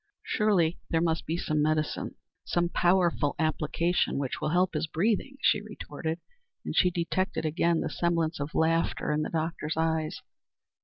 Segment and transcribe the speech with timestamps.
[0.23, 5.61] "Surely there must be some medicine some powerful application which will help his breathing," she
[5.61, 6.19] retorted,
[6.65, 10.21] and she detected again the semblance of laughter in the doctor's eyes.